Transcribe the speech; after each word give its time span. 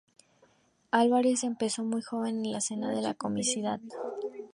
Álvarez 0.89 1.43
empezó 1.43 1.83
muy 1.83 2.01
joven 2.01 2.37
en 2.43 2.53
la 2.53 2.57
escena 2.57 2.89
de 2.89 3.03
la 3.03 3.13
comicidad. 3.13 3.79